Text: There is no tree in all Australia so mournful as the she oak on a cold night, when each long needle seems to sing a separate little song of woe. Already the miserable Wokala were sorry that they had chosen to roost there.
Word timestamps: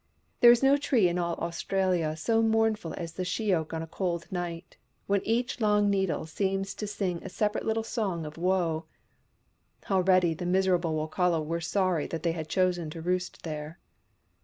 There 0.39 0.49
is 0.49 0.63
no 0.63 0.77
tree 0.77 1.07
in 1.07 1.19
all 1.19 1.35
Australia 1.35 2.15
so 2.17 2.41
mournful 2.41 2.95
as 2.97 3.13
the 3.13 3.23
she 3.23 3.53
oak 3.53 3.71
on 3.71 3.83
a 3.83 3.85
cold 3.87 4.25
night, 4.31 4.77
when 5.05 5.21
each 5.23 5.59
long 5.59 5.91
needle 5.91 6.25
seems 6.25 6.73
to 6.73 6.87
sing 6.87 7.21
a 7.23 7.29
separate 7.29 7.67
little 7.67 7.83
song 7.83 8.25
of 8.25 8.35
woe. 8.35 8.85
Already 9.91 10.33
the 10.33 10.47
miserable 10.47 10.95
Wokala 10.95 11.43
were 11.45 11.61
sorry 11.61 12.07
that 12.07 12.23
they 12.23 12.31
had 12.31 12.49
chosen 12.49 12.89
to 12.89 12.99
roost 12.99 13.43
there. 13.43 13.77